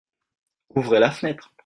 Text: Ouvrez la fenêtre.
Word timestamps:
Ouvrez 0.73 0.99
la 0.99 1.11
fenêtre. 1.11 1.53